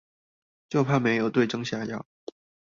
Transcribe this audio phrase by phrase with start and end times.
[0.67, 2.03] 就怕沒有對症下藥